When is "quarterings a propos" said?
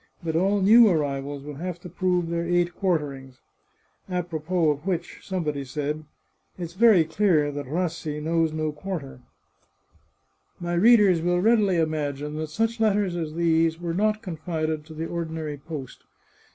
2.75-4.79